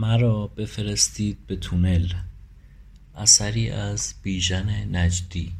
مرا 0.00 0.46
بفرستید 0.46 1.46
به 1.46 1.56
تونل. 1.56 2.06
اثری 3.14 3.70
از 3.70 4.14
بیژن 4.22 4.96
نجدی. 4.96 5.52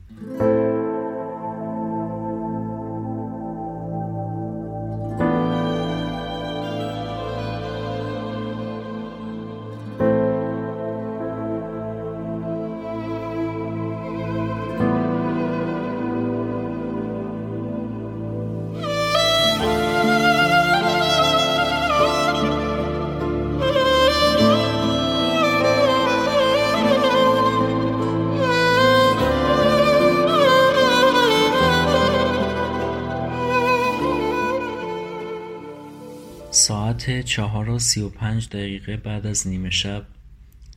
ساعت 36.57 37.21
چهار 37.21 37.71
و 37.71 37.79
سی 37.79 38.01
و 38.01 38.09
پنج 38.09 38.49
دقیقه 38.49 38.97
بعد 38.97 39.27
از 39.27 39.49
نیمه 39.49 39.71
شب 39.71 40.07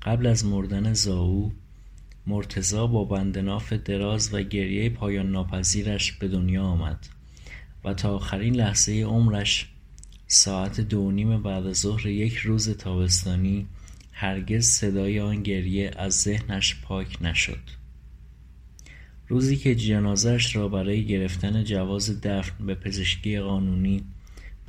قبل 0.02 0.28
از 0.28 0.46
مردن 0.46 0.94
زاو 0.94 1.52
مرتضی 2.28 2.88
با 2.88 3.04
بند 3.04 3.38
ناف 3.38 3.74
دراز 3.74 4.34
و 4.34 4.42
گریهی 4.42 4.90
پایان 4.90 5.32
ناپذیرش 5.32 6.12
به 6.12 6.28
دنیا 6.28 6.64
آمد 6.64 7.08
و 7.84 7.94
تا 7.94 8.16
آخرین 8.16 8.56
لحظه 8.56 9.02
عمرش 9.02 9.70
ساعت 10.28 10.82
دو 10.82 11.12
نیم 11.12 11.42
بعدازظهر 11.44 12.08
یک 12.08 12.36
روز 12.36 12.70
تابستانی 12.70 13.68
هرگز 14.12 14.66
صدای 14.66 15.20
آن 15.20 15.44
گریه 15.44 15.92
از 15.96 16.14
ذهنش 16.14 16.82
پاک 16.82 17.18
نشد. 17.22 17.62
روزی 19.28 19.58
که 19.58 19.75
جنازهاش 19.75 20.56
را 20.56 20.68
برای 20.68 21.06
گرفتن 21.06 21.64
جواز 21.64 22.22
دفن 22.22 22.66
به 22.66 22.75
پزشکی 22.75 23.40
قانونی 23.40 24.03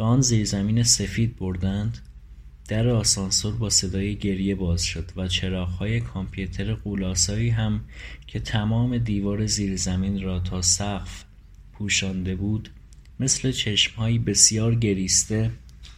به 0.01 0.07
آن 0.07 0.21
زیرزمین 0.21 0.83
سفید 0.83 1.37
بردند. 1.37 1.99
در 2.69 2.89
آسانسور 2.89 3.55
با 3.55 3.71
صدای 3.71 4.17
گریه 4.17 4.55
باز 4.55 4.83
شد 4.83 5.11
و 5.17 5.29
چراغهای 5.29 6.01
کامپیوتر 6.01 6.75
غولآسایی 6.75 7.49
هم 7.49 7.81
که 8.27 8.41
تمام 8.41 8.99
دیوار 8.99 9.47
زیرزمین 9.47 10.23
را 10.23 10.41
تا 10.41 10.63
سقف 10.63 11.25
پوشانده 11.73 12.35
بود 12.35 12.71
مثل 13.21 13.53
چشمهایی 13.53 14.19
بسیار 14.19 14.75
گریسته 14.75 15.51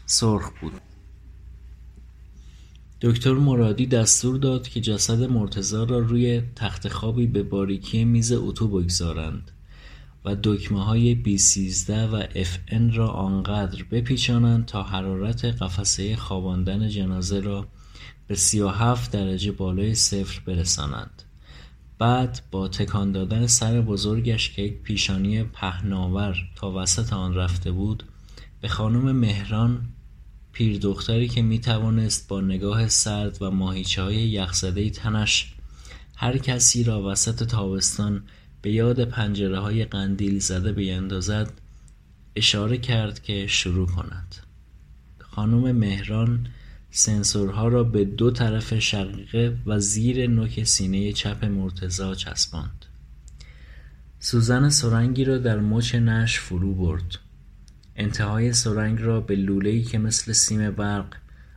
سرخ 0.06 0.50
بود. 0.60 0.80
دکتر 3.00 3.34
مرادی 3.34 3.86
دستور 3.86 4.36
داد 4.36 4.68
که 4.68 4.80
جسد 4.80 5.22
مرتضی 5.22 5.76
را 5.76 5.98
روی 5.98 6.42
تختخوابی 6.56 7.26
به 7.26 7.42
باریکی 7.42 8.04
میز 8.04 8.32
اتو 8.32 8.68
بگذارند. 8.68 9.50
و 10.24 10.36
دکمههای 10.42 11.14
بی 11.14 11.38
سیزده 11.38 12.06
و 12.06 12.22
اف 12.34 12.58
ان 12.68 12.92
را 12.92 13.08
آنقدر 13.08 13.82
بپیچانند 13.90 14.66
تا 14.66 14.82
حرارت 14.82 15.44
قفسه 15.44 16.16
خواباندن 16.16 16.88
جنازه 16.88 17.40
را 17.40 17.66
به 18.26 18.34
سی 18.34 18.60
و 18.60 18.68
هفت 18.68 19.10
درجه 19.10 19.52
بالای 19.52 19.94
صفر 19.94 20.40
برسانند. 20.46 21.22
بعد 21.98 22.40
با 22.50 22.68
تکان 22.68 23.12
دادن 23.12 23.46
سر 23.46 23.80
بزرگش 23.80 24.50
که 24.50 24.62
یک 24.62 24.82
پیشانی 24.82 25.42
پهناور 25.42 26.36
تا 26.56 26.72
وسط 26.72 27.12
آن 27.12 27.34
رفته 27.34 27.72
بود 27.72 28.02
به 28.60 28.68
خانم 28.68 29.12
مهران 29.12 29.88
پیردختری 30.52 31.28
که 31.28 31.42
می‌توانست 31.42 32.28
با 32.28 32.40
نگاه 32.40 32.88
سرد 32.88 33.42
و 33.42 33.50
ماهیچههای 33.50 34.28
یخزدهی 34.28 34.90
تنش 34.90 35.54
هر 36.16 36.38
کسی 36.38 36.84
را 36.84 37.02
وسط 37.02 37.44
تابستان 37.44 38.22
به 38.62 38.72
یاد 38.72 39.04
پنجرههای 39.04 39.84
قندیل 39.84 40.38
زده 40.38 40.72
بیندازد 40.72 41.52
اشاره 42.36 42.78
کرد 42.78 43.22
که 43.22 43.46
شروع 43.46 43.86
کند. 43.86 44.36
خانم 45.18 45.72
مهران 45.72 46.46
سنسورها 46.90 47.68
را 47.68 47.84
به 47.84 48.04
دو 48.04 48.30
طرف 48.30 48.78
شقیقه 48.78 49.56
و 49.66 49.78
زیر 49.78 50.26
نوک 50.26 50.64
سینه 50.64 51.12
چپ 51.12 51.44
مرتضی 51.44 52.14
چسباند. 52.16 52.86
سوزن 54.18 54.68
سرنگی 54.68 55.24
را 55.24 55.38
در 55.38 55.60
مچ 55.60 55.94
نعش 55.94 56.38
فرو 56.38 56.74
برد. 56.74 57.18
انتهای 57.96 58.52
سرنگ 58.52 59.00
را 59.00 59.20
به 59.20 59.36
لولهای 59.36 59.82
که 59.82 59.98
مثل 59.98 60.32
سیم 60.32 60.70
برق 60.70 61.14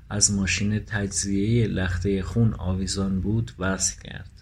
از 0.10 0.32
ماشین 0.32 0.80
تجزیهی 0.80 1.68
لخته 1.68 2.24
خون 2.24 2.54
آویزان 2.54 3.22
بود 3.22 3.52
وصل 3.60 4.02
کرد. 4.02 4.35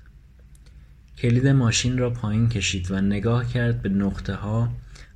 کلید 1.24 1.48
ماشین 1.48 1.98
را 1.98 2.10
پایین 2.10 2.50
کشید 2.50 2.92
و 2.92 3.02
نگاه 3.02 3.48
کرد 3.48 3.82
به 3.82 3.90
نقطهها 3.90 4.70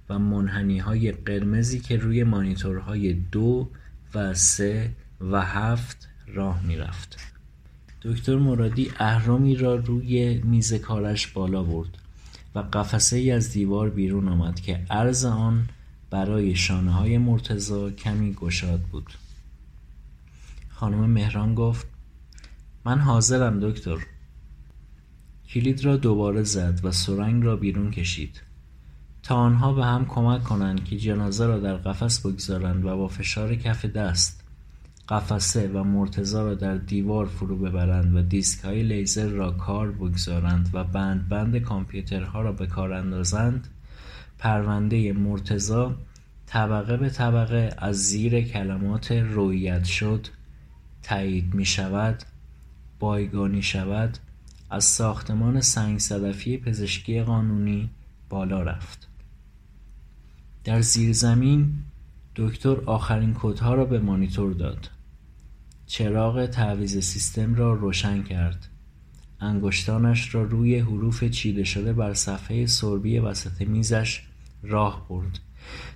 و 0.10 0.20
منحنیهای 0.20 1.12
قرمزی 1.12 1.80
که 1.80 1.98
روی 1.98 2.24
مانیتورهای 2.24 3.14
دو 3.14 3.70
و 4.16 4.34
سه 4.34 4.92
و 5.22 5.42
هفت 5.42 6.10
راه 6.28 6.64
می‌رفت. 6.66 7.18
دکتر 8.02 8.36
مرادی 8.36 8.92
اهرامی 9.00 9.56
را 9.56 9.76
روی 9.76 10.42
میز 10.44 10.74
کارش 10.74 11.28
بالا 11.28 11.64
برد 11.64 11.98
و 12.56 12.60
قفسه 12.60 13.18
ای 13.18 13.32
از 13.32 13.52
دیوار 13.52 13.90
بیرون 13.90 14.28
آمد 14.28 14.60
که 14.60 14.86
عرض 14.90 15.26
آن 15.26 15.70
برای 16.10 16.56
شانه 16.56 16.92
های 16.92 17.18
مرتضی 17.18 17.92
کمی 17.92 18.34
گشاد 18.34 18.82
بود. 18.82 19.14
خانم 20.70 21.10
مهران 21.10 21.56
گفت 21.56 21.88
من 22.86 23.00
حاضرم 23.00 23.60
دکتر. 23.60 24.17
کلید 25.50 25.86
را 25.86 25.98
دوباره 25.98 26.44
زد 26.44 26.80
و 26.84 26.92
سرنگ 26.92 27.44
را 27.44 27.56
بیرون 27.56 27.92
کشید. 27.92 28.42
تا 29.24 29.36
آنها 29.36 29.74
به 29.74 29.86
هم 29.86 30.06
کمک 30.06 30.44
کنند 30.44 30.84
که 30.84 30.98
جنازه 30.98 31.46
را 31.46 31.60
در 31.60 31.78
قفس 31.78 32.20
بگذارند 32.26 32.86
و 32.86 32.98
با 32.98 33.08
فشار 33.08 33.56
کف 33.56 33.86
دست 33.86 34.44
قفسه 35.10 35.68
و 35.68 35.84
مرتضی 35.84 36.38
را 36.38 36.56
در 36.56 36.78
دیوار 36.78 37.26
فرو 37.26 37.58
ببرند 37.58 38.16
و 38.16 38.22
دیسک 38.22 38.66
های 38.66 38.84
لیزر 38.84 39.28
را 39.28 39.52
کار 39.52 39.92
بگذارند 39.92 40.70
و 40.74 40.84
بند 40.84 41.30
بند 41.30 41.58
کامپیوترها 41.58 42.42
را 42.42 42.52
به 42.52 42.68
کار 42.68 42.94
اندازند 42.94 43.68
پرونده 44.38 45.14
مرتضی 45.14 45.86
طبقه 46.46 46.98
به 46.98 47.10
طبقه 47.10 47.76
از 47.78 47.96
زیر 47.96 48.42
کلمات 48.42 49.12
رویت 49.12 49.84
شد 49.84 50.28
تایید 51.04 51.54
می 51.54 51.66
شود 51.66 52.24
بایگانی 53.00 53.62
شود 53.62 54.18
از 54.70 54.84
ساختمان 54.84 55.62
سنگ 55.62 56.00
صدفی 56.00 56.58
پزشکی 56.58 57.22
قانونی 57.22 57.90
بالا 58.30 58.62
رفت. 58.62 59.08
در 60.64 60.82
زیرزمین 60.82 61.74
دکتر 62.36 62.76
آخرین 62.86 63.34
کدها 63.40 63.74
را 63.74 63.86
به 63.86 64.00
مانیتور 64.00 64.54
داد. 64.54 64.90
چراغ 65.86 66.46
تعویض 66.46 66.98
سیستم 66.98 67.56
را 67.56 67.74
روشن 67.74 68.24
کرد. 68.24 68.68
انگشتانش 69.40 70.36
را 70.36 70.44
روی 70.44 70.80
حروف 70.80 71.24
چیده 71.24 71.64
شده 71.64 71.94
بر 71.94 72.14
صفحه 72.14 72.66
سربی 72.66 73.20
وسط 73.20 73.62
میزش 73.62 74.22
راه 74.64 75.08
برد. 75.10 75.40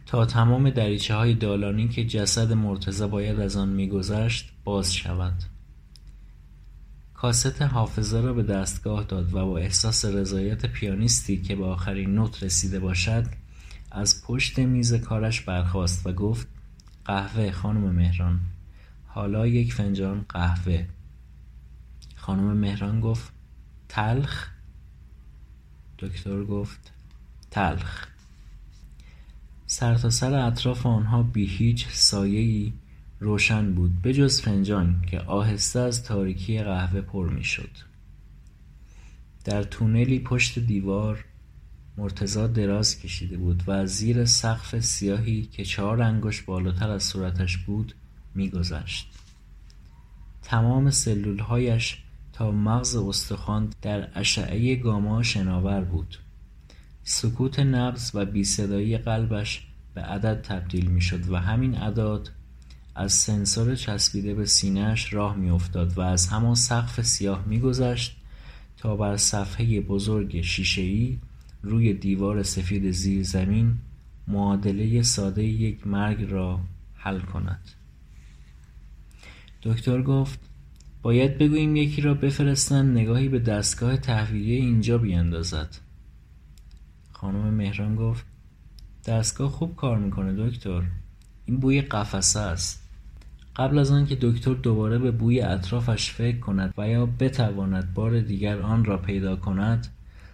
تا 0.06 0.26
تمام 0.26 0.70
دریچه 0.70 1.16
های 1.16 1.34
دالانی 1.34 1.88
که 1.88 2.06
جسد 2.06 2.54
مرتضی 2.54 3.08
باید 3.08 3.40
از 3.40 3.56
آن 3.56 3.70
میگذشت 3.70 4.52
باز 4.64 4.94
شود. 4.94 5.34
کاست 7.22 7.62
حافظه 7.62 8.22
را 8.22 8.34
به 8.34 8.44
دستگاه 8.44 9.04
داد 9.04 9.34
و 9.34 9.46
با 9.46 9.58
احساس 9.58 10.06
رضایت 10.06 10.66
پیانیستی 10.66 11.42
که 11.42 11.56
به 11.56 11.66
آخرین 11.66 12.16
نوت 12.16 12.44
رسیده 12.44 12.80
باشد 12.80 13.26
از 13.92 14.24
پشت 14.24 14.60
میز 14.60 14.94
کارش 14.94 15.42
برخاست 15.42 16.08
و 16.08 16.14
گفت 16.14 16.48
قهوه 17.06 17.52
خانم 17.52 17.96
مهران. 17.96 18.40
حالا 19.08 19.48
یک 19.48 19.74
فنجان 19.74 20.26
قهوه. 20.30 20.86
خانم 22.16 22.58
مهران 22.58 23.02
گفت 23.02 23.32
تلخ؟ 23.90 24.48
دکتر 26.00 26.44
گفت 26.44 26.92
تلخ. 27.52 28.08
سرتاسر 29.68 30.34
اطراف 30.34 30.86
آنها 30.86 31.24
بی 31.24 31.46
هیچ 31.46 31.88
سایهای 31.88 32.74
روشن 33.22 33.74
بود 33.74 34.02
بجز 34.02 34.42
فنجان 34.42 35.02
که 35.10 35.20
آهسته 35.20 35.80
از 35.80 36.04
تاریکی 36.04 36.64
قهوه 36.64 37.02
پر 37.02 37.30
می‌شد. 37.30 37.70
در 39.46 39.64
تونلی 39.64 40.20
پشت 40.20 40.60
دیوار 40.60 41.26
مرتضی 41.98 42.48
دراز 42.48 43.00
کشیده 43.00 43.38
بود 43.38 43.64
و 43.68 43.86
زیر 43.86 44.26
سقف 44.26 44.80
سیاهی 44.80 45.42
که 45.44 45.66
چهار 45.66 46.02
انگشت 46.02 46.46
بالاتر 46.46 46.90
از 46.90 47.04
صورتش 47.04 47.58
بود 47.58 47.94
میگذشت. 48.36 49.12
تمام 50.42 50.90
سلولهایش 50.90 52.04
تا 52.34 52.52
مغز 52.52 52.96
استخوان 52.96 53.70
در 53.82 54.20
اشعه 54.20 54.76
گاما 54.76 55.24
شناور 55.24 55.82
بود. 55.82 56.18
سکوت 57.04 57.60
نبض 57.60 58.12
و 58.14 58.26
بیصدایی 58.26 58.98
قلبش 58.98 59.68
به 59.94 60.02
عدد 60.02 60.42
تبدیل 60.42 60.86
می‌شد 60.86 61.30
و 61.30 61.36
همین 61.36 61.78
اعداد 61.78 62.32
از 62.96 63.14
سنسور 63.14 63.76
چسبیده 63.76 64.34
به 64.34 64.46
سینهاش 64.46 65.14
راه 65.14 65.36
میافتاد 65.36 65.98
و 65.98 66.02
از 66.02 66.28
همان 66.28 66.56
سقف 66.56 67.02
سیاه 67.02 67.46
میگذشت 67.48 68.18
تا 68.78 68.96
بر 68.96 69.18
صفحه 69.18 69.82
بزرگ 69.82 70.42
شیشهای 70.42 71.20
روی 71.64 71.94
دیوار 71.94 72.44
سفید 72.44 72.92
زیرزمین 72.92 73.78
معادله 74.28 75.02
ساده 75.02 75.44
یک 75.44 75.88
مرگ 75.88 76.32
را 76.32 76.60
حل 76.94 77.20
کند. 77.20 77.70
دکتر 79.64 80.02
گفت 80.02 80.40
باید 81.02 81.38
بگوییم 81.38 81.76
یکی 81.76 82.02
را 82.02 82.14
بفرستند 82.14 82.98
نگاهی 82.98 83.30
به 83.30 83.40
دستگاه 83.40 83.98
تحویلی 83.98 84.54
اینجا 84.54 84.98
بیاندازد. 84.98 85.78
خانم 87.12 87.54
مهران 87.54 87.96
گفت 87.96 88.26
دستگاه 89.06 89.52
خوب 89.52 89.76
کار 89.76 89.98
می‌کنه 90.00 90.50
دکتر. 90.50 90.84
این 91.46 91.60
بوی 91.60 91.82
قفسه 91.82 92.40
است. 92.40 92.81
قبل 93.56 93.78
از 93.78 93.92
آنکه 93.92 94.18
دکتر 94.22 94.54
دوباره 94.54 94.98
به 94.98 95.12
بوی 95.12 95.42
اطرافش 95.42 96.12
فکر 96.12 96.40
کند 96.40 96.74
و 96.78 96.90
یا 96.90 97.06
بتواند 97.06 97.94
بار 97.94 98.20
دیگر 98.20 98.62
آن 98.62 98.86
را 98.86 98.98
پیدا 98.98 99.36
کند 99.36 99.88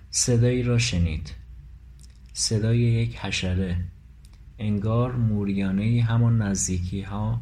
صدایی 0.10 0.64
را 0.64 0.78
شنید. 0.78 1.34
صدای 2.34 2.80
یک 2.80 3.18
حشره. 3.18 3.78
انگار 4.60 5.16
موریانهای 5.16 6.00
همان 6.00 6.42
نزدیکیها 6.42 7.42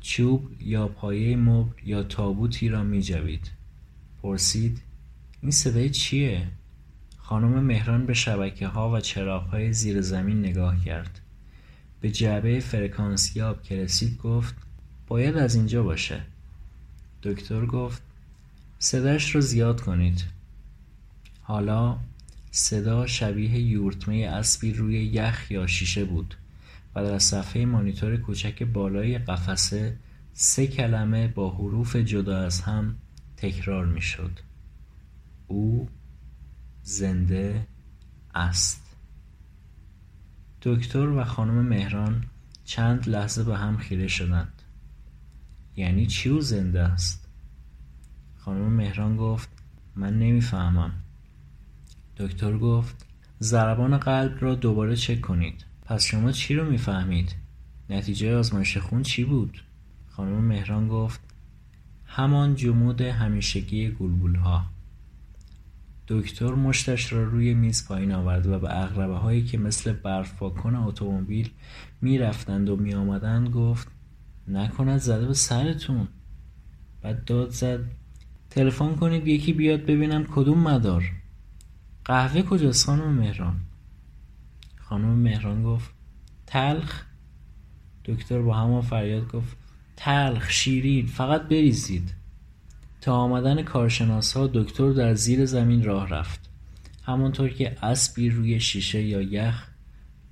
چوب 0.00 0.50
یا 0.60 0.88
پایه 0.88 1.36
مبل 1.36 1.72
یا 1.84 2.02
تابوتی 2.02 2.68
را 2.68 2.82
میجوید. 2.82 3.50
پرسید 4.22 4.82
این 5.40 5.50
صدای 5.50 5.90
چیه؟ 5.90 6.48
خانم 7.18 7.64
مهران 7.64 8.06
به 8.06 8.14
شبکهها 8.14 8.92
و 8.92 9.00
چراغهای 9.00 9.72
زیر 9.72 10.00
زمین 10.00 10.38
نگاه 10.38 10.84
کرد. 10.84 11.20
به 12.00 12.10
جعبه 12.10 12.60
فرکانسیاب 12.60 13.62
که 13.62 13.76
رسید 13.76 14.18
گفت 14.18 14.54
باید 15.12 15.36
از 15.36 15.54
اینجا 15.54 15.82
باشه. 15.82 16.22
دکتر 17.22 17.66
گفت 17.66 18.02
صداش 18.78 19.34
رو 19.34 19.40
زیاد 19.40 19.80
کنید. 19.80 20.24
حالا 21.42 21.98
صدا 22.50 23.06
شبیه 23.06 23.58
یورتمه 23.58 24.26
اسبی 24.26 24.72
روی 24.72 25.04
یخ 25.04 25.50
یا 25.50 25.66
شیشه 25.66 26.04
بود 26.04 26.34
و 26.94 27.04
در 27.04 27.18
صفحه 27.18 27.64
مانیتور 27.64 28.16
کوچک 28.16 28.62
بالای 28.62 29.18
قفسه 29.18 29.96
سه 30.34 30.66
کلمه 30.66 31.28
با 31.28 31.50
حروف 31.50 31.96
جدا 31.96 32.38
از 32.38 32.60
هم 32.60 32.94
تکرار 33.36 33.86
می‌شد. 33.86 34.40
او 35.48 35.88
زنده 36.82 37.66
است. 38.34 38.82
دکتر 40.62 41.08
و 41.08 41.24
خانم 41.24 41.66
مهران 41.66 42.24
چند 42.64 43.08
لحظه 43.08 43.44
به 43.44 43.56
هم 43.56 43.76
خیره 43.76 44.08
شدند. 44.08 44.61
یعنی 45.76 46.06
چی 46.06 46.28
او 46.28 46.40
زنده 46.40 46.80
است؟ 46.80 47.28
خانم 48.36 48.72
مهران 48.72 49.16
گفت 49.16 49.48
من 49.96 50.18
نمی‌فهمم. 50.18 50.92
دکتر 52.16 52.58
گفت 52.58 53.06
ضربان 53.40 53.98
قلب 53.98 54.38
را 54.40 54.54
دوباره 54.54 54.96
چک 54.96 55.20
کنید. 55.20 55.64
پس 55.84 56.04
شما 56.04 56.32
چی 56.32 56.54
رو 56.54 56.70
می‌فهمید؟ 56.70 57.34
نتیجه 57.90 58.36
آزمایش 58.36 58.76
خون 58.76 59.02
چی 59.02 59.24
بود؟ 59.24 59.62
خانم 60.08 60.44
مهران 60.44 60.88
گفت 60.88 61.20
همان 62.04 62.54
جمود 62.54 63.00
همیشگی 63.00 63.90
گلبولها. 63.90 64.64
دکتر 66.08 66.54
مشتش 66.54 67.12
را 67.12 67.24
روی 67.24 67.54
میز 67.54 67.88
پایین 67.88 68.12
آورد 68.12 68.46
و 68.46 68.58
به 68.58 68.82
اغربه 68.82 69.16
هایی 69.16 69.44
که 69.44 69.58
مثل 69.58 69.92
برف 69.92 70.34
پاکن 70.34 70.74
اتومبیل 70.74 71.50
می‌رفتند 72.00 72.68
و 72.68 72.76
میآمدند 72.76 73.48
گفت 73.48 73.88
نکند 74.48 74.98
زده 74.98 75.26
به 75.26 75.34
سرتون. 75.34 76.08
بعد 77.02 77.24
داد 77.24 77.50
زد 77.50 77.80
تلفن 78.50 78.94
کنید 78.94 79.28
یکی 79.28 79.52
بیاد 79.52 79.80
ببینم 79.80 80.24
کدوم 80.24 80.58
مدار. 80.58 81.12
قهوه 82.04 82.42
کجاست 82.42 82.86
خانم 82.86 83.12
مهران؟ 83.12 83.60
خانم 84.76 85.18
مهران 85.18 85.62
گفت 85.62 85.90
تلخ. 86.46 87.02
دکتر 88.04 88.42
با 88.42 88.54
همان 88.54 88.82
فریاد 88.82 89.28
گفت 89.28 89.56
تلخ 89.96 90.50
شیرین 90.50 91.06
فقط 91.06 91.42
بریزید. 91.42 92.14
تا 93.00 93.14
آمدن 93.14 93.62
کارشناس 93.62 94.36
ها 94.36 94.46
دکتر 94.46 94.90
در 94.90 95.14
زیر 95.14 95.46
زمین 95.46 95.84
راه 95.84 96.08
رفت. 96.08 96.50
همانطور 97.02 97.48
که 97.48 97.76
اسبی 97.82 98.30
روی 98.30 98.60
شیشه 98.60 99.02
یا 99.02 99.22
یخ 99.22 99.68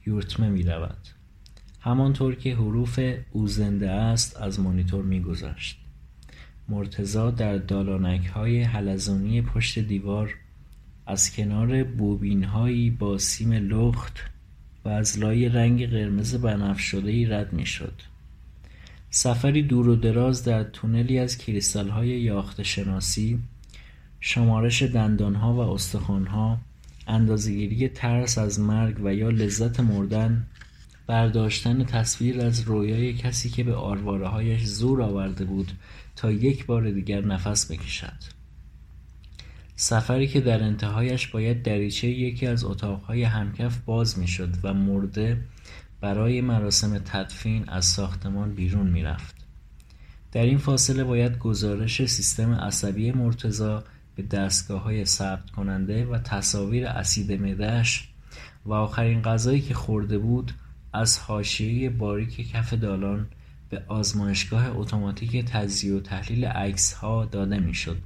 یورتمه 0.07 0.49
می 0.49 0.63
رود 0.63 1.09
همانطور 1.81 2.35
که 2.35 2.55
حروف 2.55 3.01
او 3.33 3.49
زنده 3.49 3.91
است 3.91 4.37
از 4.37 4.61
مانیتور 4.61 5.05
می 5.05 5.21
گذشت 5.21 5.79
مرتزا 6.69 7.31
در 7.31 7.57
دالانک 7.57 8.27
های 8.27 8.63
حلزونی 8.63 9.43
پشت 9.43 9.79
دیوار 9.79 10.35
از 11.07 11.33
کنار 11.37 11.85
بوبین 11.85 12.45
هایی 12.45 12.91
با 12.91 13.19
سیم 13.19 13.53
لخت 13.53 14.21
و 14.85 14.89
از 14.89 15.19
لای 15.19 15.49
رنگ 15.49 15.91
قرمز 15.91 16.35
بنفش 16.35 16.95
ای 16.95 17.27
رد 17.27 17.53
می 17.53 17.67
شد. 17.67 17.93
سفری 19.11 19.63
دور 19.63 19.89
و 19.89 19.97
دراز 19.97 20.45
در 20.45 20.63
تونلی 20.63 21.19
از 21.19 21.39
کریستال 21.39 21.89
های 21.89 22.09
یاخت 22.09 22.63
شناسی 22.63 23.39
شمارش 24.21 24.83
دندان 24.83 25.35
ها 25.35 25.55
و 25.55 25.59
استخوان 25.59 26.27
ها 26.27 26.59
اندازهگیری 27.07 27.89
ترس 27.89 28.39
از 28.39 28.61
مرگ 28.61 29.01
و 29.05 29.15
یا 29.15 29.31
لذت 29.31 29.81
مردن 29.81 30.47
برداشتن 31.11 31.85
تصویر 31.85 32.41
از 32.41 32.61
رویای 32.61 33.15
کسی 33.15 33.51
که 33.51 33.65
به 33.65 33.75
آرواره 33.75 34.29
هایش 34.29 34.65
زور 34.65 35.03
آورده 35.03 35.45
بود 35.45 35.73
تا 36.17 36.31
یک 36.31 36.67
بار 36.67 36.91
دیگر 36.91 37.21
نفس 37.21 37.71
بکشد. 37.71 38.17
سفری 39.77 40.29
که 40.29 40.41
در 40.41 40.63
انتهایش 40.63 41.27
باید 41.27 41.63
دریچه 41.63 42.09
یکی 42.09 42.47
از 42.47 42.65
اتاقهای 42.65 43.23
همکف 43.23 43.79
باز 43.79 44.19
می‌شد 44.19 44.55
و 44.63 44.75
مرده 44.75 45.41
برای 46.01 46.41
مراسم 46.41 46.99
تدفین 46.99 47.69
از 47.69 47.85
ساختمان 47.85 48.55
بیرون 48.55 48.87
می‌رفت. 48.87 49.35
در 50.33 50.43
این 50.43 50.59
فاصله 50.59 51.05
باید 51.05 51.39
گزارش 51.39 52.07
سیستم 52.07 52.53
عصبی 52.53 53.13
مرتزا 53.13 53.85
به 54.17 54.23
دستگاه 54.23 54.83
های 54.83 55.05
ثبت 55.05 55.51
کننده 55.51 56.07
و 56.07 56.19
تصاویر 56.19 56.87
اسید 56.87 57.33
مدهش 57.33 58.09
و 58.67 58.73
آخرین 58.73 59.23
غذایی 59.23 59.61
که 59.61 59.75
خورده 59.75 60.19
بود 60.19 60.53
از 60.93 61.19
حاشیه 61.19 61.91
باریک 61.91 62.53
کف 62.53 62.75
دالان 62.75 63.27
به 63.71 63.83
آزمایشگاه 63.89 64.77
اتوماتیک 64.77 65.45
تجزیه 65.45 65.95
و 65.95 66.01
تحلیل 66.01 66.45
عکس 66.45 66.93
ها 66.93 67.25
داده 67.25 67.59
می‌شد 67.59 67.99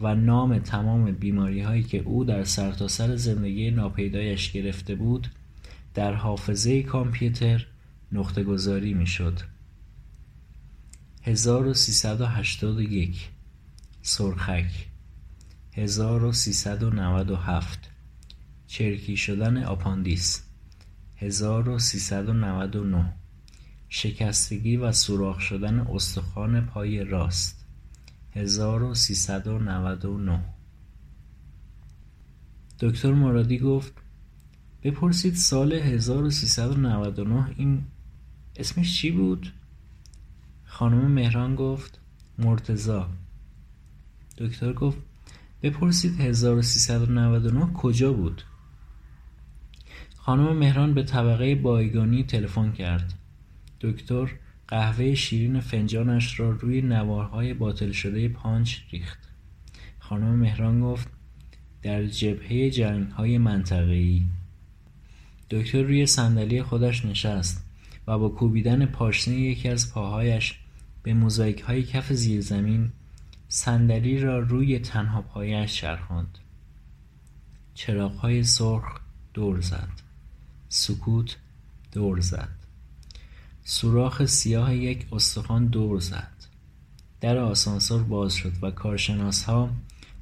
و 0.00 0.14
نام 0.14 0.58
تمام 0.58 1.12
بیماریهایی 1.12 1.82
که 1.82 1.98
او 1.98 2.24
در 2.24 2.44
سرتاسر 2.44 3.16
زندگی 3.16 3.70
ناپیدایش 3.70 4.52
گرفته 4.52 4.94
بود 4.94 5.28
در 5.94 6.14
حافظه 6.14 6.82
کامپیوتر 6.82 7.66
نقطه 8.12 8.44
گذاری 8.44 8.94
می 8.94 9.06
شد 9.06 9.40
1381 11.22 13.28
سرخک 14.02 14.86
1397 15.72 17.90
چرکی 18.66 19.16
شدن 19.16 19.64
آپاندیس. 19.64 20.47
1399 21.20 23.12
شکستگی 23.88 24.76
و 24.76 24.92
سوراخ 24.92 25.40
شدن 25.40 25.80
استخوان 25.80 26.66
پای 26.66 27.04
راست 27.04 27.64
هزار 28.32 28.82
و 28.82 28.94
سیصد 28.94 29.46
و 29.46 29.58
نود 29.58 30.04
و 30.04 30.18
نه 30.18 30.44
دکتر 32.80 33.12
مرادی 33.12 33.58
گفت 33.58 33.92
بپرسید 34.82 35.34
سال 35.34 35.72
1399 35.72 37.54
این 37.56 37.84
اسمش 38.56 39.00
چی 39.00 39.10
بود؟ 39.10 39.52
خانم 40.64 41.10
مهران 41.10 41.54
گفت 41.54 42.00
مرتزا 42.38 43.08
دکتر 44.38 44.72
گفت 44.72 44.98
بپرسید 45.62 46.20
1399 46.20 47.72
کجا 47.72 48.12
بود؟ 48.12 48.42
خانم 50.28 50.56
مهران 50.56 50.94
به 50.94 51.02
طبقه 51.02 51.54
بایگانی 51.54 52.24
تلفن 52.24 52.72
کرد. 52.72 53.14
دکتر 53.80 54.30
قهوه 54.68 55.14
شیرین 55.14 55.60
فنجانش 55.60 56.40
را 56.40 56.50
روی 56.50 56.82
نوارهای 56.82 57.54
باطل 57.54 57.92
شده 57.92 58.28
پانچ 58.28 58.76
ریخت. 58.90 59.18
خانم 59.98 60.34
مهران 60.34 60.80
گفت 60.80 61.08
در 61.82 62.06
جبهه 62.06 62.70
جنگهای 62.70 63.38
منطقه‌ای. 63.38 64.22
دکتر 65.50 65.82
روی 65.82 66.06
صندلی 66.06 66.62
خودش 66.62 67.04
نشست 67.04 67.64
و 68.06 68.18
با 68.18 68.28
کوبیدن 68.28 68.86
پاشنه 68.86 69.34
یکی 69.34 69.68
از 69.68 69.92
پاهایش 69.92 70.58
به 71.02 71.14
موزاییک 71.14 71.60
های 71.60 71.82
کف 71.82 72.12
زیرزمین 72.12 72.90
صندلی 73.48 74.20
را 74.20 74.38
روی 74.38 74.78
تنها 74.78 75.22
پایش 75.22 75.74
چرخاند. 75.74 76.38
چراغهای 77.74 78.44
سرخ 78.44 79.00
دور 79.34 79.60
زد. 79.60 80.07
سکوت 80.68 81.36
دور 81.92 82.20
زد. 82.20 82.48
سوراخ 83.64 84.24
سیاه 84.24 84.74
یک 84.74 85.06
استخوان 85.12 85.66
دور 85.66 86.00
زد. 86.00 86.32
در 87.20 87.38
آسانسور 87.38 88.02
باز 88.02 88.34
شد 88.34 88.52
و 88.62 88.70
کارشناسها 88.70 89.70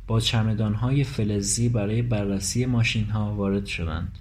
با 0.07 0.21
چمدانهای 0.21 1.05
فلزی 1.05 1.69
برای 1.69 2.03
بررسی 2.03 2.67
ماشینها 2.67 3.35
وارد 3.35 3.67
شدند. 3.67 4.19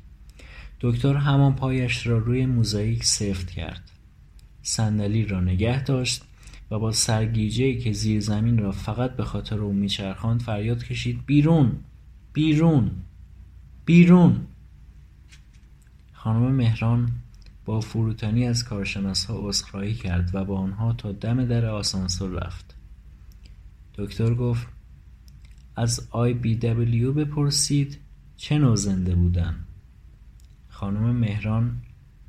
دکتر 0.81 1.15
همان 1.15 1.55
پایش 1.55 2.07
را 2.07 2.17
روی 2.17 2.45
موزاییک 2.45 3.03
سفت 3.03 3.51
کرد. 3.51 3.91
صندلی 4.61 5.25
را 5.25 5.41
نگه 5.41 5.83
داشت 5.83 6.23
و 6.71 6.79
با 6.79 6.91
سرگیجهای 6.91 7.79
که 7.79 7.91
زیر 7.91 8.19
زمین 8.19 8.57
را 8.57 8.71
فقط 8.71 9.15
به 9.15 9.23
خاطر 9.23 9.59
او 9.59 9.73
میچرخاند 9.73 10.41
فریاد 10.41 10.83
کشید 10.83 11.25
بیرون! 11.25 11.71
بیرون! 12.33 12.91
بیرون! 13.85 14.47
خانم 16.25 16.51
مهران 16.51 17.11
با 17.65 17.79
فروتنی 17.79 18.47
از 18.47 18.63
کارشناسها 18.63 19.49
عذرخواهی 19.49 19.93
کرد 19.93 20.29
و 20.33 20.45
با 20.45 20.57
آنها 20.59 20.93
تا 20.93 21.11
دم 21.11 21.45
در 21.45 21.65
آسانسور 21.65 22.45
رفت. 22.45 22.75
دکتر 23.95 24.33
گفت 24.33 24.67
از 25.75 26.07
IBW 26.11 27.13
بپرسید 27.13 27.97
چه 28.37 28.57
نوع 28.57 28.75
زنده 28.75 29.15
بودن؟ 29.15 29.55
خانم 30.69 31.15
مهران 31.15 31.81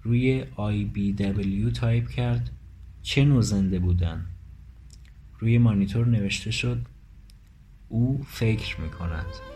روی 0.03 0.45
IBW 0.57 1.71
تایپ 1.71 2.09
کرد 2.09 2.51
چه 3.03 3.25
نوع 3.25 3.43
زنده 3.43 3.79
بودن؟ 3.79 4.27
روی 5.39 5.59
مانیتور 5.59 6.07
نوشته 6.07 6.51
شد 6.51 6.87
او 7.89 8.25
فکر 8.29 8.81
می 8.81 8.91
کند 8.91 9.56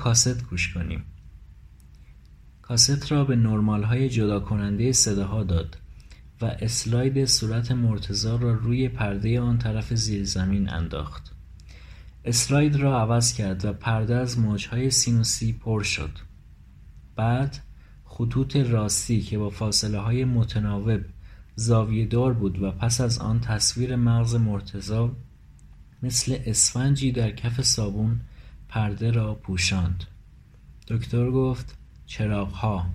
کاست 0.00 0.44
گوش 0.44 0.74
کنیم. 0.74 1.04
کاست 2.62 3.12
را 3.12 3.24
به 3.24 3.36
نرمال 3.36 3.82
های 3.82 4.08
جدا 4.08 4.40
کننده 4.40 4.92
صداها 4.92 5.44
داد 5.44 5.76
و 6.40 6.44
اسلاید 6.44 7.24
صورت 7.24 7.72
مرتزا 7.72 8.36
را 8.36 8.54
روی 8.54 8.88
پرده 8.88 9.40
آن 9.40 9.58
طرف 9.58 9.94
زیر 9.94 10.24
زمین 10.24 10.70
انداخت. 10.70 11.32
اسلاید 12.24 12.76
را 12.76 13.00
عوض 13.00 13.32
کرد 13.32 13.64
و 13.64 13.72
پرده 13.72 14.14
از 14.14 14.38
موجهای 14.38 14.90
سینوسی 14.90 15.52
پر 15.52 15.82
شد. 15.82 16.18
بعد 17.16 17.58
خطوط 18.04 18.56
راستی 18.56 19.20
که 19.20 19.38
با 19.38 19.50
فاصله 19.50 19.98
های 19.98 20.24
متناوب 20.24 21.00
زاویه 21.54 22.06
دار 22.06 22.32
بود 22.32 22.62
و 22.62 22.70
پس 22.70 23.00
از 23.00 23.18
آن 23.18 23.40
تصویر 23.40 23.96
مغز 23.96 24.34
مرتزا 24.34 25.16
مثل 26.02 26.38
اسفنجی 26.46 27.12
در 27.12 27.30
کف 27.30 27.62
صابون 27.62 28.20
پرده 28.70 29.10
را 29.10 29.34
پوشاند. 29.34 30.04
دکتر 30.88 31.30
گفت 31.30 31.78
چراغها. 32.06 32.86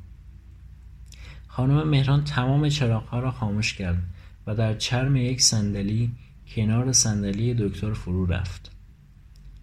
خانم 1.47 1.89
مهران 1.89 2.23
تمام 2.23 2.69
چراغها 2.69 3.19
را 3.19 3.31
خاموش 3.31 3.73
کرد 3.73 4.03
و 4.47 4.55
در 4.55 4.73
چرم 4.73 5.15
یک 5.15 5.41
صندلی 5.41 6.11
کنار 6.47 6.91
صندلی 6.91 7.53
دکتر 7.53 7.93
فرو 7.93 8.25
رفت. 8.25 8.71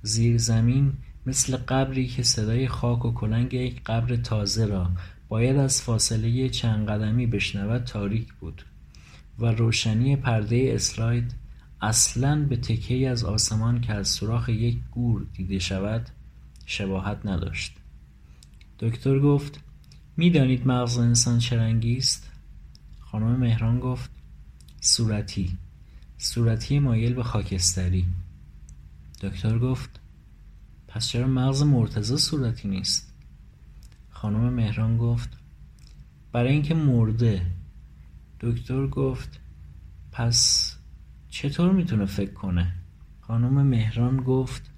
زیر 0.03 0.39
زمین 0.39 0.93
مثل 1.27 1.57
قبری 1.57 2.07
که 2.07 2.23
صدای 2.23 2.69
خاک 2.69 3.05
و 3.05 3.15
کلنگ 3.15 3.55
یک 3.55 3.83
قبر 3.85 4.17
تازه 4.17 4.67
را 4.67 4.91
باید 5.29 5.57
از 5.57 5.83
فاصله 5.83 6.49
چند 6.49 6.89
قدمی 6.89 7.27
بشنود 7.27 7.85
تاریک 7.85 8.33
بود 8.33 8.65
و 9.39 9.47
روشنی 9.47 10.17
پرده 10.17 10.73
اسلاید 10.75 11.35
اصلا 11.83 12.45
به 12.45 12.57
تکهای 12.57 13.07
از 13.07 13.25
آسمان 13.25 13.81
که 13.81 13.95
از 13.95 14.09
سوراخ 14.09 14.49
یک 14.49 14.79
گور 14.91 15.27
دیده 15.35 15.59
شود 15.59 16.11
شباهت 16.67 17.27
نداشت. 17.27 17.77
دکتر 18.79 19.19
گفت 19.19 19.61
می‌دانید 20.17 20.67
مغز 20.67 20.99
انسان 20.99 21.39
چه 21.39 21.57
رنگی 21.57 21.97
است؟ 21.97 22.31
خانم 23.01 23.37
مهران 23.37 23.81
گفت 23.81 24.11
صورتی. 24.81 25.59
صورتی 26.19 26.79
مایل 26.79 27.15
به 27.15 27.23
خاکستری. 27.23 28.07
دکتر 29.21 29.59
گفت 29.59 30.01
پس 30.89 31.09
چرا 31.09 31.27
مغز 31.27 31.63
مرتضی 31.63 32.17
صورتی 32.17 32.69
نیست؟ 32.69 33.13
خانم 34.11 34.53
مهران 34.53 34.99
گفت 34.99 35.29
برای 36.33 36.53
اینکه 36.53 36.75
مرده. 36.75 37.47
دکتر 38.41 38.87
گفت 38.87 39.41
پس 40.13 40.73
چطور 41.33 41.73
می‌تونه 41.73 42.05
فکر 42.05 42.33
کنه؟ 42.33 42.73
خانم 43.21 43.67
مهران 43.67 44.17
گفت 44.17 44.71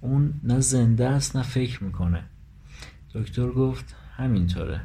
اون 0.00 0.40
نه 0.42 0.60
زنده 0.60 1.08
است 1.08 1.36
نه 1.36 1.42
فکر 1.42 1.84
می‌کنه. 1.84 2.24
دکتر 3.14 3.50
گفت 3.50 3.94
همینطوره. 4.16 4.80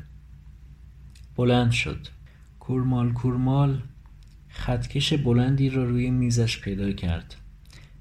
بلند 1.35 1.71
شد. 1.71 2.07
کورمال 2.59 3.13
کورمال 3.13 3.81
خطکش 4.49 5.13
بلندی 5.13 5.69
را 5.69 5.83
روی 5.83 6.09
میزش 6.09 6.59
پیدا 6.61 6.91
کرد. 6.91 7.35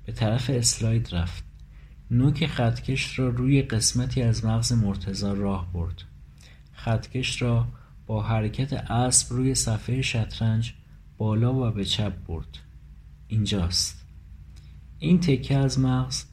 به 0.07 0.13
طرف 0.13 0.51
اسلاید 0.51 1.15
رفت. 1.15 1.45
نوک 2.11 2.47
خطکش 2.47 3.19
را 3.19 3.29
روی 3.29 3.63
قسمتی 3.63 4.23
از 4.23 4.45
مغز 4.45 4.73
مرتزا 4.73 5.33
راه 5.33 5.73
برد. 5.73 6.03
خطکش 6.73 7.43
را 7.43 7.69
با 8.07 8.23
حرکت 8.23 8.73
اسب 8.73 9.35
روی 9.35 9.55
صفحه 9.55 10.03
شطرنج 10.03 10.75
بالا 11.19 11.55
و 11.55 11.71
به 11.71 11.85
چپ 11.85 12.27
برد. 12.27 12.59
اینجاست 13.31 14.05
این 14.99 15.21
تکه 15.21 15.57
از 15.57 15.79
مغز 15.79 16.25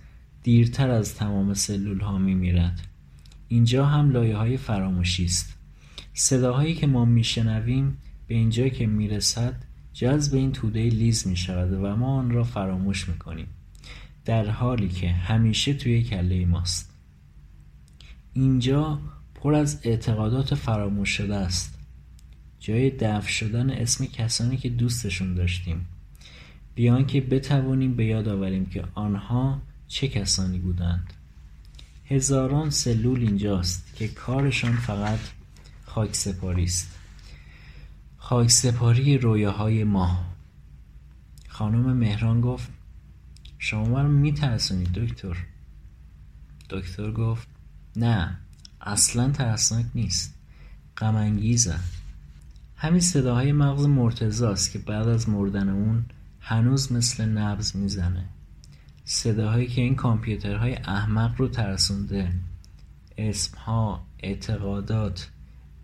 دیرتر 0.44 0.90
از 0.90 1.16
تمام 1.16 1.54
سلول 1.54 2.00
ها 2.00 2.18
می 2.18 2.36
میرد. 2.36 2.88
اینجا 3.48 3.86
هم 3.86 4.12
لایه 4.12 4.36
های 4.36 4.58
فراموشی 4.58 5.26
است. 5.26 5.58
صداهایی 6.14 6.74
که 6.76 6.88
ما 6.88 7.06
میشنویم 7.06 7.98
به 8.28 8.36
اینجا 8.36 8.70
که 8.70 8.88
می‌رسد 8.88 9.56
جذب 9.94 10.36
این 10.36 10.52
توده 10.52 10.90
لیز 10.90 11.28
می 11.28 11.38
شود 11.38 11.74
و 11.74 11.96
ما 11.96 12.18
آن 12.18 12.32
را 12.32 12.44
فراموش 12.44 13.10
می 13.10 13.18
کنیم. 13.18 13.48
در 14.26 14.50
حالی 14.50 14.90
که 14.90 15.10
همیشه 15.10 15.74
توی 15.74 16.04
کله 16.04 16.46
ماست. 16.46 16.94
اینجا 18.34 19.00
پر 19.36 19.56
از 19.56 19.80
اعتقادات 19.84 20.56
فراموش 20.56 21.10
شده 21.10 21.36
است. 21.36 21.80
جای 22.60 22.90
دفع 22.90 23.30
شدن 23.30 23.70
اسم 23.70 24.06
کسانی 24.06 24.58
که 24.58 24.70
دوستشون 24.70 25.34
داشتیم. 25.34 25.86
بیان 26.78 27.06
که 27.06 27.22
بتوانیم 27.22 27.96
به 27.96 28.06
یاد 28.06 28.28
آوریم 28.28 28.66
که 28.66 28.84
آنها 28.94 29.62
چه 29.88 30.08
کسانی 30.08 30.60
بودند. 30.60 31.14
هزاران 32.06 32.70
سلول 32.70 33.20
اینجاست 33.20 33.96
که 33.96 34.08
کارشان 34.08 34.76
فقط 34.76 35.20
خاک 35.86 36.16
سپاری 36.16 36.64
است. 36.64 36.96
خاک 38.18 38.50
سپاری 38.50 39.18
رویاهای 39.18 39.84
ما. 39.84 40.26
خانم 41.48 41.98
مهران 41.98 42.42
گفت 42.42 42.70
شما 43.58 43.86
مرا 43.86 44.08
میترسونید 44.08 44.92
دکتر. 44.92 45.38
دکتر 46.70 47.12
گفت 47.12 47.48
نه 47.96 48.38
اصلا 48.82 49.32
ترسناک 49.32 49.86
نیست. 49.96 50.36
غم 50.98 51.16
همین 52.76 53.00
صداهای 53.00 53.52
مغز 53.52 53.86
مرتزاست 53.86 54.72
که 54.72 54.80
بعد 54.80 55.08
از 55.08 55.30
مردن 55.30 55.70
اون 55.70 56.06
هنوز 56.50 56.92
مثل 56.92 57.26
نبز 57.26 57.76
می‌زنه. 57.76 58.26
صداهایی 59.06 59.68
که 59.68 59.82
این 59.82 59.96
کامپیوترهای 59.96 60.76
احمق 60.76 61.36
رو 61.38 61.48
ترسونده. 61.48 62.34
اسمها 63.18 64.06
اعتقادات 64.20 65.30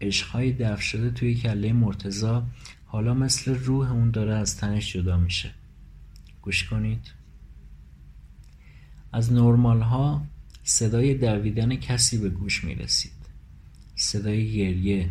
عشقهای 0.01 0.53
دفع 0.53 0.81
شده 0.81 1.09
توی 1.09 1.35
کله 1.35 1.73
مرتزا 1.73 2.47
حالا 2.85 3.13
مثل 3.13 3.55
روح 3.55 3.91
اون 3.91 4.11
داره 4.11 4.33
از 4.33 4.57
تنش 4.57 4.93
جدا 4.93 5.17
میشه. 5.17 5.51
گوش 6.41 6.63
کنید. 6.69 7.11
از 9.11 9.33
نرمال 9.33 9.81
ها 9.81 10.25
صدای 10.63 11.13
دویدن 11.13 11.75
کسی 11.75 12.17
به 12.17 12.29
گوش 12.29 12.63
می‌رسید. 12.63 13.11
صدای 13.95 14.53
گریه 14.53 15.09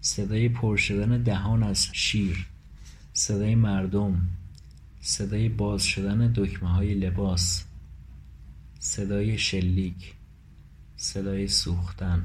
صدای 0.00 0.48
پر 0.48 0.76
شدن 0.76 1.22
دهان 1.22 1.62
از 1.62 1.88
شیر 1.92 2.46
صدای 3.12 3.54
مردم. 3.54 4.28
صدای 5.00 5.48
باز 5.48 5.84
شدن 5.84 6.32
دکمه 6.32 6.68
های 6.68 6.94
لباس 6.94 7.64
صدای 8.78 9.38
شلیک 9.38 10.14
صدای 10.96 11.48
سوختن. 11.48 12.24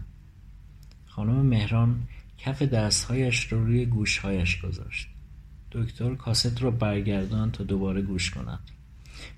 خانم 1.06 1.46
مهران 1.46 2.08
کف 2.38 2.62
دستهایش 2.62 3.54
رو 3.54 3.66
روی 3.66 3.86
گوشهایش 3.86 4.62
گذاشت. 4.62 5.08
دکتر 5.72 6.16
کاست 6.16 6.62
رو 6.62 6.72
برگردان 6.72 7.52
تا 7.52 7.64
دوباره 7.64 8.02
گوش 8.02 8.32
کند 8.32 8.60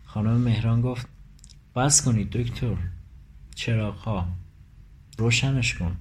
خانم 0.06 0.38
مهران 0.38 0.82
گفت 0.82 1.08
بس 1.76 2.06
کنید 2.06 2.30
دکتر. 2.30 2.76
چراغها. 3.56 4.28
روشنش 5.18 5.76
کن. 5.76 5.98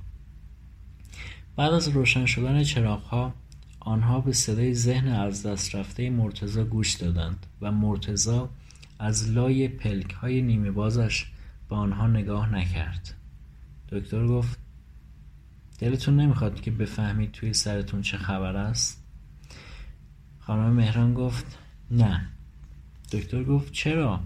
بعد 1.56 1.72
از 1.72 1.88
روشن 1.88 2.26
شدن 2.26 2.62
چراغها 2.62 3.34
آنها 3.84 4.20
به 4.20 4.32
صدای 4.32 4.74
ذهن 4.74 5.08
از 5.08 5.46
دست 5.46 5.74
رفته 5.74 6.10
مرتزا 6.10 6.64
گوش 6.64 6.94
دادند 6.94 7.46
و 7.60 7.72
مرتزا 7.72 8.50
از 8.98 9.30
لای 9.30 9.68
پلک 9.68 10.12
های 10.12 10.42
نیمه 10.42 10.70
بازش 10.70 11.26
به 11.68 11.76
آنها 11.76 12.06
نگاه 12.06 12.54
نکرد. 12.54 13.14
دکتر 13.88 14.26
گفت 14.26 14.58
دلتون 15.78 16.20
نمی‌خواد 16.20 16.60
که 16.60 16.70
بفهمید 16.70 17.32
توی 17.32 17.54
سرتون 17.54 18.02
چه 18.02 18.18
خبر 18.18 18.56
است؟ 18.56 19.04
خانم 20.38 20.72
مهران 20.72 21.14
گفت 21.14 21.58
نه. 21.90 22.28
دکتر 23.12 23.44
گفت 23.44 23.72
چرا؟ 23.72 24.20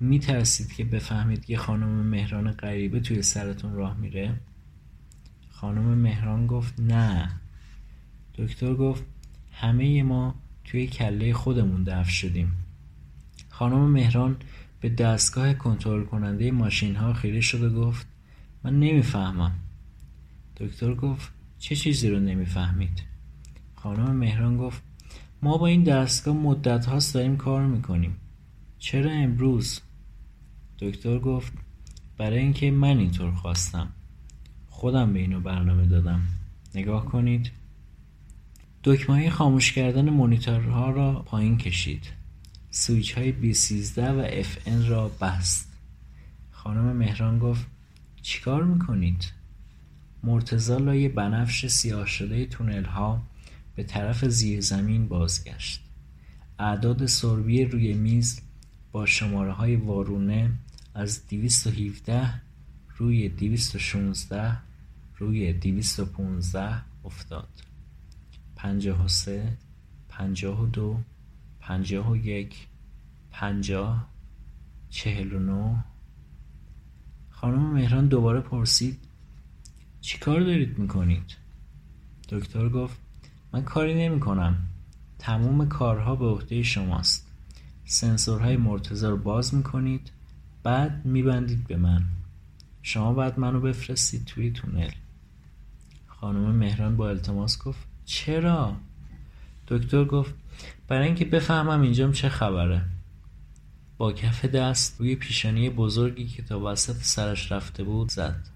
میترسید 0.00 0.72
که 0.72 0.84
بفهمید 0.84 1.44
که 1.44 1.56
خانم 1.56 1.88
مهران 1.88 2.52
غریبه 2.52 3.00
توی 3.00 3.22
سرتون 3.22 3.74
راه 3.74 3.96
میره؟ 3.96 4.40
خانم 5.50 5.98
مهران 5.98 6.46
گفت 6.46 6.80
نه. 6.80 7.40
دکتر 8.38 8.74
گفت 8.74 9.04
همه 9.52 10.02
ما 10.02 10.34
توی 10.64 10.86
کله 10.86 11.32
خودمون 11.32 11.84
دفن 11.84 12.10
شدیم. 12.10 12.52
خانم 13.48 13.90
مهران 13.90 14.36
به 14.80 14.88
دستگاه 14.88 15.54
کنترل 15.54 16.04
کننده 16.04 16.50
ماشین 16.50 16.96
ها 16.96 17.12
خیره 17.12 17.40
شد 17.40 17.62
و 17.62 17.70
گفت 17.70 18.06
من 18.64 18.80
نمی‌فهمم. 18.80 19.52
دکتر 20.56 20.94
گفت 20.94 21.30
چه 21.58 21.76
چیزی 21.76 22.10
رو 22.10 22.20
نمی‌فهمید؟ 22.20 23.02
خانم 23.74 24.16
مهران 24.16 24.56
گفت 24.56 24.82
ما 25.42 25.58
با 25.58 25.66
این 25.66 25.82
دستگاه 25.82 26.34
مدت 26.34 26.86
هاست 26.86 27.14
داریم 27.14 27.36
کار 27.36 27.66
می‌کنیم. 27.66 28.16
چرا 28.78 29.10
امروز؟ 29.10 29.80
دکتر 30.78 31.18
گفت 31.18 31.52
برای 32.18 32.38
اینکه 32.38 32.70
من 32.70 32.98
اینطور 32.98 33.30
خواستم. 33.30 33.88
خودم 34.70 35.12
به 35.12 35.18
اینو 35.18 35.40
برنامه 35.40 35.86
دادم. 35.86 36.22
نگاه 36.74 37.04
کنید. 37.04 37.50
دکمه 38.86 39.30
خاموش 39.30 39.72
کردن 39.72 40.10
مونیتورها 40.10 40.90
را 40.90 41.12
پایین 41.12 41.58
کشید. 41.58 42.06
سویچ 42.70 43.18
های 43.18 43.32
B13 43.32 43.98
و 43.98 44.42
FN 44.42 44.88
را 44.88 45.08
بست. 45.08 45.72
خانم 46.50 46.96
مهران 46.96 47.38
گفت 47.38 47.66
چیکار 48.22 48.64
می‌کنید؟ 48.64 49.32
مرتزا 50.22 50.76
لای 50.76 51.08
بنفش 51.08 51.66
سیاه 51.66 52.06
شده 52.06 52.46
تونل 52.46 52.84
ها 52.84 53.22
به 53.76 53.82
طرف 53.82 54.24
زیر 54.24 54.60
زمین 54.60 55.08
بازگشت. 55.08 55.80
اعداد 56.58 57.06
سربی 57.06 57.64
روی 57.64 57.94
میز 57.94 58.40
با 58.92 59.06
شماره 59.06 59.52
های 59.52 59.76
وارونه 59.76 60.50
از 60.94 61.26
217 61.28 62.42
روی 62.96 63.28
216 63.28 64.56
روی 65.18 65.52
215 65.52 66.82
افتاد. 67.04 67.48
پنجاه 68.56 69.04
و 69.04 69.08
سه 69.08 69.56
پنجاه 70.08 70.62
و 70.62 70.66
دو 70.66 71.00
پنجاه 71.60 72.10
و 72.10 72.16
یک 72.16 72.66
پنجاه 73.30 74.08
چهل 74.90 75.32
و 75.32 75.38
نو 75.38 75.76
خانم 77.30 77.72
مهران 77.72 78.06
دوباره 78.06 78.40
پرسید 78.40 78.98
چی 80.00 80.18
کار 80.18 80.40
دارید 80.40 80.78
می‌کنید؟ 80.78 81.36
دکتر 82.28 82.68
گفت 82.68 82.96
من 83.52 83.62
کاری 83.62 83.94
نمی 83.94 84.20
کنم 84.20 84.56
تموم 85.18 85.68
کارها 85.68 86.16
به 86.16 86.26
عهده 86.26 86.62
شماست. 86.62 87.26
سنسورهای 87.84 88.56
مرتضی 88.56 89.06
رو 89.06 89.16
باز 89.16 89.54
می‌کنید 89.54 90.10
بعد 90.62 91.06
میبندید 91.06 91.66
به 91.66 91.76
من. 91.76 92.04
شما 92.82 93.14
بعد 93.14 93.38
منو 93.38 93.60
بفرستید 93.60 94.24
توی 94.24 94.50
تونل. 94.50 94.90
خانم 96.06 96.54
مهران 96.54 96.96
با 96.96 97.08
التماس 97.08 97.62
گفت 97.62 97.95
چرا؟ 98.06 98.76
دکتر 99.68 100.04
گفت 100.04 100.34
برای 100.88 101.06
اینکه 101.06 101.24
بفهمم 101.24 101.80
اینجام 101.80 102.12
چه 102.12 102.28
خبره. 102.28 102.82
با 103.98 104.12
کف 104.12 104.44
دست 104.44 104.96
روی 105.00 105.16
پیشانی 105.16 105.70
بزرگی 105.70 106.26
که 106.26 106.42
تا 106.42 106.60
وسط 106.60 106.96
سرش 106.96 107.52
رفته 107.52 107.84
بود 107.84 108.10
زد. 108.10 108.48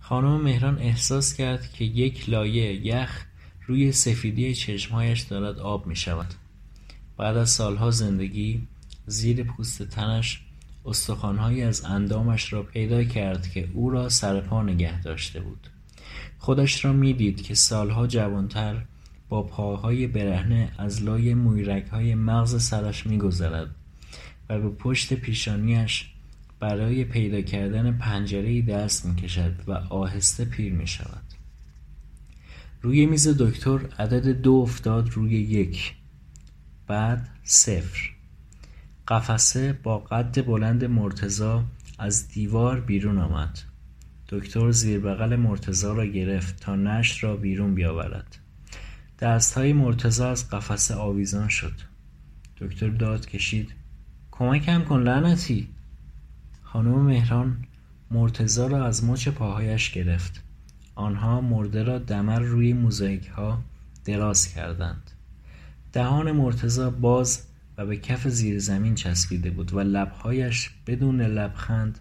خانم 0.00 0.40
مهران 0.40 0.78
احساس 0.78 1.34
کرد 1.34 1.72
که 1.72 1.84
یک 1.84 2.30
لایه 2.30 2.86
یخ 2.86 3.24
روی 3.66 3.92
سفیدی 3.92 4.54
چشمهایش 4.54 5.20
دارد 5.20 5.58
آب 5.58 5.86
می 5.86 5.96
شود 5.96 6.34
بعد 7.16 7.36
از 7.36 7.50
سالها 7.50 7.90
زندگی 7.90 8.66
زیر 9.06 9.42
پوست 9.42 9.82
تنش 9.82 10.40
استخوانهایی 10.84 11.62
از 11.62 11.84
اندامش 11.84 12.52
را 12.52 12.62
پیدا 12.62 13.04
کرد 13.04 13.48
که 13.50 13.68
او 13.74 13.90
را 13.90 14.08
سرپا 14.08 14.62
نگه 14.62 15.02
داشته 15.02 15.40
بود. 15.40 15.68
خودش 16.38 16.84
را 16.84 16.92
می‌دید 16.92 17.42
که 17.42 17.54
سالها 17.54 18.06
جوانتر 18.06 18.82
با 19.28 19.42
پاهای 19.42 20.06
برهنه 20.06 20.72
از 20.78 21.02
لای 21.02 21.34
مویرگهای 21.34 22.14
مغز 22.14 22.62
سرش 22.62 23.06
میگذرد 23.06 23.74
و 24.48 24.58
به 24.58 24.68
پشت 24.68 25.14
پیشانیش 25.14 26.10
برای 26.60 27.04
پیدا 27.04 27.40
کردن 27.40 27.98
پنجره 27.98 28.62
دست 28.62 29.06
می‌کشد 29.06 29.54
و 29.66 29.72
آهسته 29.72 30.44
پیر 30.44 30.72
می‌شود. 30.72 31.24
روی 32.82 33.06
میز 33.06 33.28
دکتر 33.28 33.80
عدد 33.98 34.28
دو 34.28 34.52
افتاد 34.52 35.10
روی 35.10 35.30
یک 35.30 35.94
بعد 36.86 37.28
صفر. 37.44 38.10
قفسه 39.08 39.72
با 39.82 39.98
قد 39.98 40.46
بلند 40.46 40.84
مرتزا 40.84 41.64
از 41.98 42.28
دیوار 42.28 42.80
بیرون 42.80 43.18
آمد. 43.18 43.58
دکتر 44.28 44.70
زیر 44.70 45.00
بغل 45.00 45.36
مرتزا 45.36 45.92
را 45.92 46.06
گرفت 46.06 46.60
تا 46.60 46.76
نشت 46.76 47.24
را 47.24 47.36
بیرون 47.36 47.74
بیاورد. 47.74 48.38
دستهای 49.18 49.72
مرتزا 49.72 50.30
از 50.30 50.50
قفسه 50.50 50.94
آویزان 50.94 51.48
شد. 51.48 51.72
دکتر 52.60 52.88
داد 52.88 53.26
کشید 53.26 53.72
کمکم 54.30 54.84
کن 54.84 55.02
لعنتی. 55.02 55.68
خانم 56.62 57.00
مهران 57.00 57.64
مرتزا 58.10 58.66
را 58.66 58.86
از 58.86 59.04
مچ 59.04 59.28
پاهایش 59.28 59.90
گرفت. 59.90 60.42
آنها 60.94 61.40
مرده 61.40 61.82
را 61.82 61.98
دمر 61.98 62.40
روی 62.40 62.72
موزاییک 62.72 63.26
ها 63.26 63.62
دراز 64.04 64.54
کردند. 64.54 65.10
دهان 65.92 66.32
مرتزا 66.32 66.90
باز 66.90 67.42
و 67.78 67.86
به 67.86 67.96
کف 67.96 68.28
زیر 68.28 68.58
زمین 68.58 68.94
چسبیده 68.94 69.50
بود 69.50 69.74
و 69.74 69.80
لبهایش 69.80 70.70
بدون 70.86 71.20
لبخند 71.20 71.98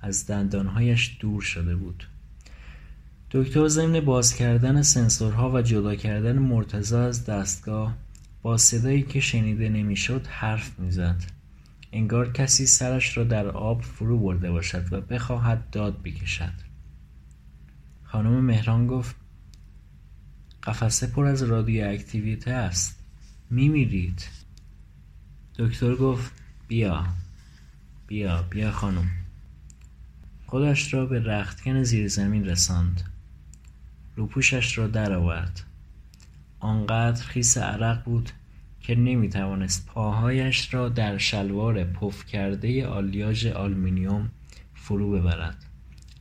از 0.00 0.26
دندانهایش 0.26 1.16
دور 1.20 1.42
شده 1.42 1.76
بود. 1.76 2.08
دکتر 3.30 3.68
ضمن 3.68 4.00
باز 4.00 4.34
کردن 4.34 4.82
سنسورها 4.82 5.50
و 5.50 5.62
جدا 5.62 5.94
کردن 5.94 6.38
مرتزا 6.38 7.04
از 7.04 7.26
دستگاه 7.26 7.96
با 8.42 8.56
صدایی 8.56 9.02
که 9.02 9.20
شنیده 9.20 9.68
نمی‌شد 9.68 10.26
حرف 10.26 10.78
می‌زد. 10.78 11.22
انگار 11.92 12.32
کسی 12.32 12.66
سرش 12.66 13.16
را 13.16 13.24
در 13.24 13.48
آب 13.48 13.82
فرو 13.82 14.18
برده 14.18 14.50
باشد 14.50 14.92
و 14.92 15.00
بخواهد 15.00 15.70
داد 15.70 16.02
بکشد. 16.02 16.52
خانم 18.04 18.44
مهران 18.44 18.86
گفت 18.86 19.16
قفسه 20.62 21.06
پر 21.06 21.26
از 21.26 21.42
رادیواکتیویته 21.42 22.50
است. 22.50 22.98
میمیرید. 23.50 24.28
دکتر 25.58 25.94
گفت 25.94 26.32
بیا. 26.68 27.06
بیا 28.06 28.42
بیا 28.42 28.70
خانم. 28.70 29.19
خودش 30.50 30.94
را 30.94 31.06
به 31.06 31.24
رختکن 31.24 31.82
زیر 31.82 32.08
زمین 32.08 32.44
رساند. 32.44 33.02
روپوشش 34.16 34.78
را 34.78 34.86
درآورد 34.86 35.62
آنقدر 36.60 37.22
خیس 37.22 37.58
عرق 37.58 38.04
بود 38.04 38.30
که 38.80 38.94
نمی‌توانست 38.94 39.86
پاهایش 39.86 40.74
را 40.74 40.88
در 40.88 41.18
شلوار 41.18 41.84
پف 41.84 42.26
کرده 42.26 42.86
آلیاژ 42.86 43.46
آلومینیوم 43.46 44.30
فرو 44.74 45.10
ببرد. 45.10 45.64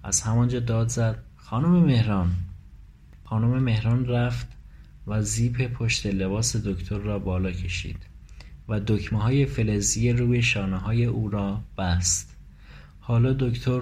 از 0.04 0.22
همانجا 0.22 0.60
داد 0.60 0.88
زد 0.88 1.24
خانم 1.36 1.86
مهران. 1.86 2.32
خانم 3.24 3.64
مهران 3.64 4.06
رفت 4.06 4.48
و 5.08 5.22
زیپ 5.22 5.68
پشت 5.68 6.06
لباس 6.06 6.56
دکتر 6.56 6.98
را 6.98 7.20
بالا 7.20 7.52
کشید 7.52 8.06
و 8.68 8.80
دکمه 8.80 9.22
های 9.22 9.46
فلزی 9.46 10.12
روی 10.12 10.42
شانه 10.42 10.78
های 10.78 11.06
او 11.06 11.30
را 11.30 11.62
بست. 11.78 12.36
حالا 13.00 13.34
دکتر 13.34 13.82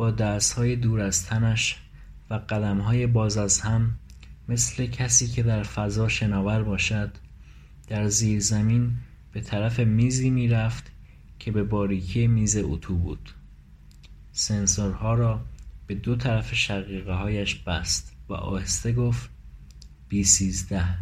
با 0.00 0.38
های 0.56 0.76
دور 0.76 1.00
از 1.00 1.26
تنش 1.26 1.76
و 2.30 2.40
های 2.60 3.06
باز 3.06 3.36
از 3.36 3.60
هم 3.60 3.98
مثل 4.48 4.86
کسی 4.86 5.28
که 5.28 5.42
در 5.42 5.62
فضا 5.62 6.08
شناور 6.08 6.62
باشد 6.62 7.12
در 7.88 8.08
زیر 8.08 8.40
زمین 8.40 8.96
به 9.32 9.40
طرف 9.40 9.80
میزی 9.80 10.30
می‌رفت 10.30 10.90
که 11.38 11.52
به 11.52 11.62
باریکی 11.62 12.26
میز 12.26 12.56
اتو 12.56 12.96
بود. 12.96 13.30
سنسورها 14.32 15.14
را 15.14 15.40
به 15.86 15.94
دو 15.94 16.16
طرف 16.16 16.54
شقیقه 16.54 17.12
هایش 17.12 17.54
بست 17.54 18.12
و 18.28 18.34
آهسته 18.34 18.92
گفت 18.92 19.30
بی 20.08 20.24
سیزده. 20.24 20.98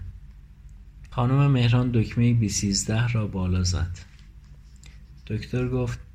خانم 1.11 1.50
مهران 1.50 1.90
دکمه 1.90 2.34
بی 2.34 2.48
سیزده 2.48 3.12
را 3.12 3.26
بالا 3.26 3.62
زد. 3.62 3.98
دکتر 5.26 5.68
گفت 5.68 6.08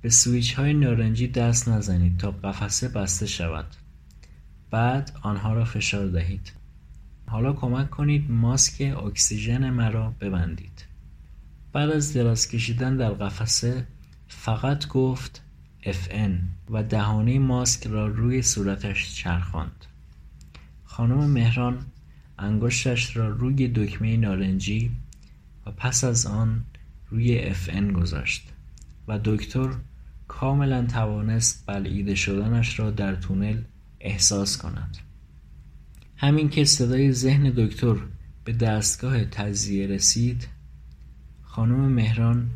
به 0.00 0.10
سویچ 0.10 0.54
های 0.54 0.74
نارنجی 0.74 1.28
دست 1.28 1.68
نزنید 1.68 2.18
تا 2.18 2.30
قفسه 2.30 2.88
بسته 2.88 3.26
شود. 3.26 3.66
بعد 4.70 5.18
آنها 5.22 5.54
را 5.54 5.64
فشار 5.64 6.06
دهید. 6.06 6.52
حالا 7.26 7.52
کمک 7.52 7.90
کنید 7.90 8.30
ماسک 8.30 8.96
اکسیژن 9.06 9.70
مرا 9.70 10.14
ببندید. 10.20 10.84
بعد 11.72 11.90
از 11.90 12.12
دراز 12.12 12.48
کشیدن 12.48 12.96
در 12.96 13.10
قفسه 13.10 13.86
فقط 14.28 14.88
گفت 14.88 15.42
FN 15.82 16.30
و 16.70 16.82
دهانه 16.82 17.38
ماسک 17.38 17.86
را 17.86 18.06
روی 18.06 18.42
صورتش 18.42 19.14
چرخاند. 19.14 19.84
خانم 20.84 21.30
مهران 21.30 21.86
انگشتش 22.38 23.16
را 23.16 23.28
روی 23.28 23.68
دکمه 23.68 24.16
نارنجی 24.16 24.90
و 25.66 25.70
پس 25.70 26.04
از 26.04 26.26
آن 26.26 26.64
روی 27.10 27.54
FN 27.54 27.92
گذاشت. 27.92 28.52
و 29.08 29.18
دکتر 29.24 29.68
کاملا 30.28 30.86
توانست 30.86 31.64
بلعیده 31.66 32.14
شدنش 32.14 32.78
را 32.78 32.90
در 32.90 33.14
تونل 33.14 33.62
احساس 34.00 34.58
کند. 34.58 34.96
همین 36.16 36.48
که 36.48 36.64
صدای 36.64 37.12
ذهن 37.12 37.52
دکتر 37.56 37.96
به 38.44 38.52
دستگاه 38.52 39.24
تجزیه 39.24 39.86
رسید 39.86 40.48
خانم 41.42 41.92
مهران 41.92 42.50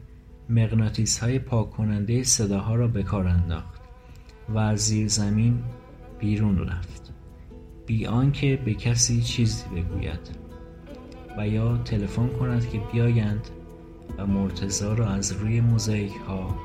مغناطیس 0.49 1.19
های 1.19 1.39
پاک 1.39 1.71
کننده 1.71 2.23
صداها 2.23 2.75
را 2.75 2.89
به 2.89 3.03
کار 3.03 3.27
انداخت 3.27 3.81
و 4.49 4.59
از 4.59 4.81
زیر 4.81 5.09
زمین 5.09 5.63
بیرون 6.19 6.59
رفت. 6.59 7.13
بی 7.87 8.07
آنکه 8.07 8.63
به 8.65 8.75
کسی 8.75 9.23
چیزی 9.23 9.65
بگوید 9.77 10.31
و 11.39 11.49
یا 11.49 11.77
تلفن 11.77 12.29
کند 12.29 12.69
که 12.71 12.81
بیایند 12.93 13.49
و 14.19 14.27
مرتزا 14.27 14.95
را 14.95 15.09
از 15.09 15.33
روی 15.33 15.61
موزاییک 15.61 16.17
ها 16.17 16.57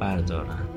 بردارند 0.00 0.73